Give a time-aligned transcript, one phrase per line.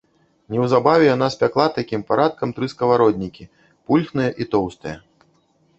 [0.53, 3.43] Неўзабаве яна спякла такім парадкам тры скавароднікі,
[3.91, 4.97] пульхныя і тоўстыя.